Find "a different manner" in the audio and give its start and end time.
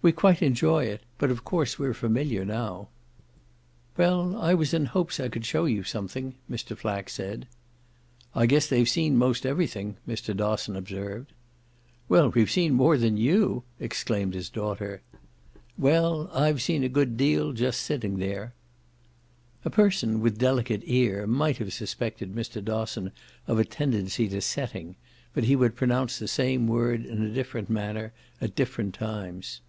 27.20-28.12